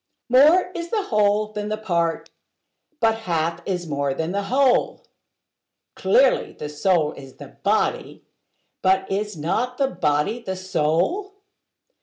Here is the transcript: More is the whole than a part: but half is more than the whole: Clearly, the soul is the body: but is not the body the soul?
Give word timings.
More 0.29 0.71
is 0.73 0.89
the 0.89 1.03
whole 1.03 1.51
than 1.53 1.71
a 1.71 1.77
part: 1.77 2.31
but 2.99 3.19
half 3.29 3.61
is 3.67 3.85
more 3.85 4.15
than 4.15 4.31
the 4.31 4.41
whole: 4.45 5.05
Clearly, 5.93 6.53
the 6.53 6.69
soul 6.69 7.11
is 7.13 7.35
the 7.35 7.59
body: 7.61 8.25
but 8.81 9.05
is 9.11 9.37
not 9.37 9.77
the 9.77 9.89
body 9.89 10.39
the 10.41 10.55
soul? 10.55 11.33